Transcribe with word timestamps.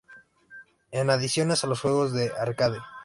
En 0.89 1.11
adición 1.11 1.51
a 1.51 1.67
los 1.67 1.79
juegos 1.79 2.11
de 2.11 2.31
arcade. 2.35 2.79